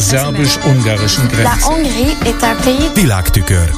[0.00, 1.66] Szerbus-ungarischen Grenze.
[2.94, 3.70] Világtükör.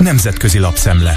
[0.00, 1.16] Nemzetközi lapszemle.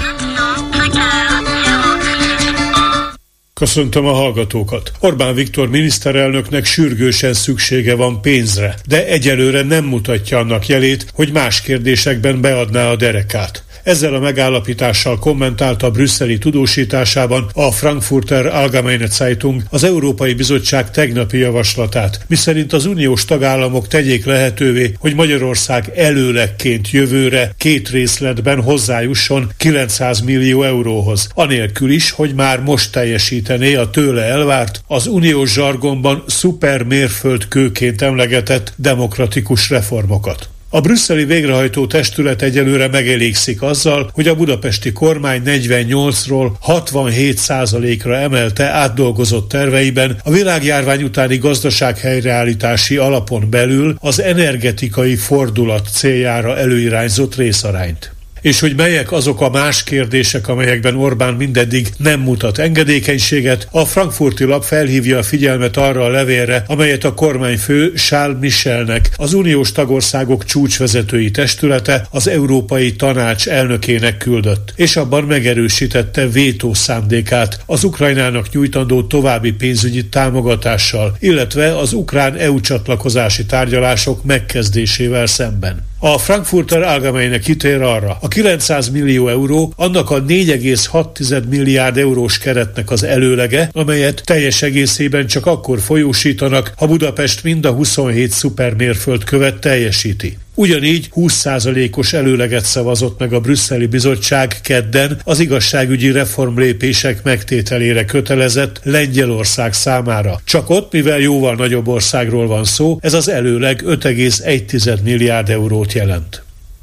[3.54, 4.92] Köszöntöm a hallgatókat.
[5.00, 11.60] Orbán Viktor miniszterelnöknek sürgősen szüksége van pénzre, de egyelőre nem mutatja annak jelét, hogy más
[11.60, 13.64] kérdésekben beadná a derekát.
[13.82, 22.24] Ezzel a megállapítással kommentálta brüsszeli tudósításában a Frankfurter Allgemeine Zeitung az Európai Bizottság tegnapi javaslatát,
[22.26, 30.62] miszerint az uniós tagállamok tegyék lehetővé, hogy Magyarország előlegként jövőre két részletben hozzájusson 900 millió
[30.62, 38.02] euróhoz, anélkül is, hogy már most teljesítené a tőle elvárt, az uniós zsargonban szuper mérföldkőként
[38.02, 40.48] emlegetett demokratikus reformokat.
[40.72, 48.64] A brüsszeli végrehajtó testület egyelőre megelégszik azzal, hogy a budapesti kormány 48-ról 67% ra emelte
[48.64, 58.12] átdolgozott terveiben a világjárvány utáni gazdaság helyreállítási alapon belül az energetikai fordulat céljára előirányzott részarányt
[58.42, 64.44] és hogy melyek azok a más kérdések, amelyekben Orbán mindeddig nem mutat engedékenységet, a frankfurti
[64.44, 70.44] lap felhívja a figyelmet arra a levélre, amelyet a kormányfő Charles Michelnek, az uniós tagországok
[70.44, 79.02] csúcsvezetői testülete, az Európai Tanács elnökének küldött, és abban megerősítette vétó szándékát az Ukrajnának nyújtandó
[79.02, 85.89] további pénzügyi támogatással, illetve az ukrán EU csatlakozási tárgyalások megkezdésével szemben.
[86.02, 92.90] A Frankfurter Allgemeine kitér arra, a 900 millió euró annak a 4,6 milliárd eurós keretnek
[92.90, 99.60] az előlege, amelyet teljes egészében csak akkor folyósítanak, ha Budapest mind a 27 szupermérföld követ
[99.60, 100.38] teljesíti.
[100.60, 109.72] Ugyanígy 20%-os előleget szavazott meg a brüsszeli bizottság kedden az igazságügyi reformlépések megtételére kötelezett Lengyelország
[109.72, 110.40] számára.
[110.44, 116.42] Csak ott, mivel jóval nagyobb országról van szó, ez az előleg 5,1 milliárd eurót jelent.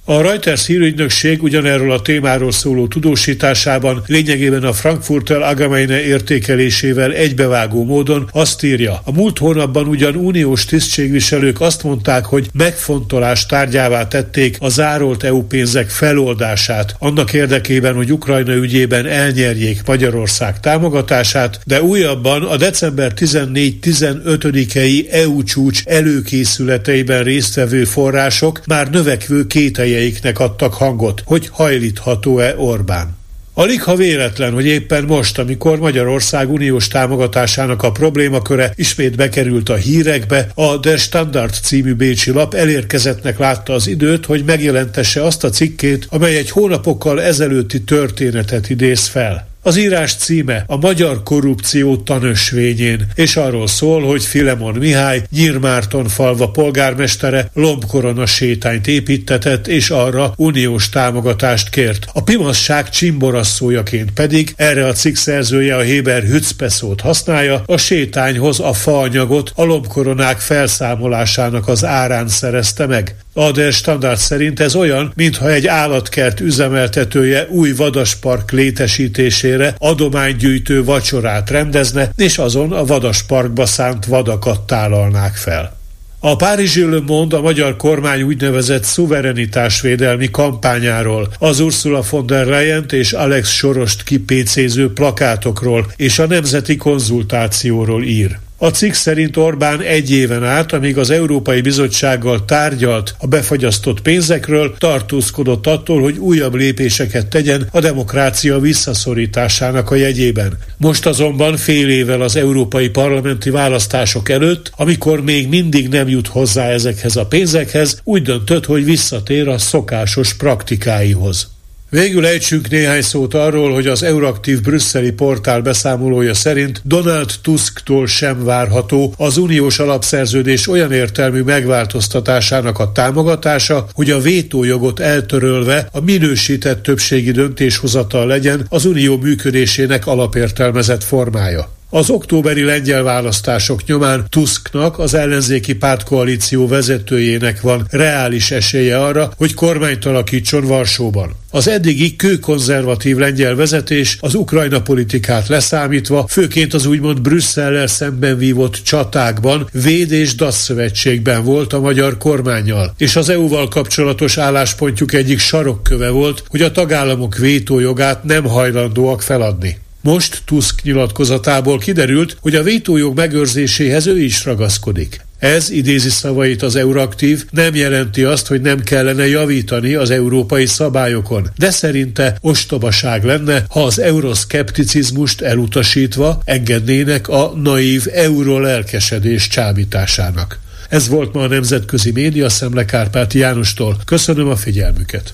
[0.10, 8.30] A Reuters hírügynökség ugyanerről a témáról szóló tudósításában lényegében a Frankfurter Allgemeine értékelésével egybevágó módon
[8.32, 14.70] azt írja, a múlt hónapban ugyan uniós tisztségviselők azt mondták, hogy megfontolás tárgyává tették a
[14.70, 22.58] zárolt EU pénzek feloldását, annak érdekében, hogy Ukrajna ügyében elnyerjék Magyarország támogatását, de újabban a
[22.58, 32.56] december 14-15-i EU csúcs előkészületeiben résztvevő források már növekvő kételje reményeiknek adtak hangot, hogy hajlítható-e
[32.58, 33.16] Orbán.
[33.54, 39.76] Alig ha véletlen, hogy éppen most, amikor Magyarország uniós támogatásának a problémaköre ismét bekerült a
[39.76, 45.50] hírekbe, a Der Standard című bécsi lap elérkezettnek látta az időt, hogy megjelentesse azt a
[45.50, 49.47] cikkét, amely egy hónapokkal ezelőtti történetet idéz fel.
[49.68, 56.50] Az írás címe a Magyar Korrupció tanösvényén, és arról szól, hogy Filemon Mihály Nyírmárton falva
[56.50, 62.06] polgármestere lombkorona sétányt építetett, és arra uniós támogatást kért.
[62.14, 68.74] A pimasság csimborasszójaként pedig erre a cikk szerzője a Héber Hützpeszót használja, a sétányhoz a
[68.74, 73.16] faanyagot a lombkoronák felszámolásának az árán szerezte meg.
[73.40, 81.50] A Der Standard szerint ez olyan, mintha egy állatkert üzemeltetője új vadaspark létesítésére adománygyűjtő vacsorát
[81.50, 85.78] rendezne, és azon a vadasparkba szánt vadakat tálalnák fel.
[86.20, 92.86] A Párizsi Le Monde a magyar kormány úgynevezett szuverenitásvédelmi kampányáról, az Ursula von der leyen
[92.90, 98.38] és Alex Sorost kipécéző plakátokról és a nemzeti konzultációról ír.
[98.60, 104.76] A cikk szerint Orbán egy éven át, amíg az Európai Bizottsággal tárgyalt a befagyasztott pénzekről,
[104.78, 110.58] tartózkodott attól, hogy újabb lépéseket tegyen a demokrácia visszaszorításának a jegyében.
[110.78, 116.68] Most azonban fél évvel az európai parlamenti választások előtt, amikor még mindig nem jut hozzá
[116.68, 121.57] ezekhez a pénzekhez, úgy döntött, hogy visszatér a szokásos praktikáihoz.
[121.90, 128.44] Végül ejtsünk néhány szót arról, hogy az Euraktív brüsszeli portál beszámolója szerint Donald Tusktól sem
[128.44, 136.84] várható az uniós alapszerződés olyan értelmű megváltoztatásának a támogatása, hogy a vétójogot eltörölve a minősített
[136.84, 141.77] többségi döntéshozatal legyen az unió működésének alapértelmezett formája.
[141.90, 149.54] Az októberi lengyel választások nyomán Tusknak, az ellenzéki pártkoalíció vezetőjének van reális esélye arra, hogy
[149.54, 151.36] kormányt alakítson Varsóban.
[151.52, 158.80] Az eddigi kőkonzervatív lengyel vezetés az Ukrajna politikát leszámítva, főként az úgymond Brüsszellel szemben vívott
[158.84, 166.10] csatákban, véd és szövetségben volt a magyar kormányjal, és az EU-val kapcsolatos álláspontjuk egyik sarokköve
[166.10, 169.78] volt, hogy a tagállamok vétójogát nem hajlandóak feladni.
[170.08, 175.22] Most Tusk nyilatkozatából kiderült, hogy a vétójog megőrzéséhez ő is ragaszkodik.
[175.40, 181.50] Ez, idézi szavait az Euraktív, nem jelenti azt, hogy nem kellene javítani az európai szabályokon,
[181.58, 190.60] de szerinte ostobaság lenne, ha az euroszkepticizmust elutasítva engednének a naív eurolelkesedés csábításának.
[190.90, 193.98] Ez volt ma a Nemzetközi Média Szemle Kárpáti Jánostól.
[194.06, 195.34] Köszönöm a figyelmüket!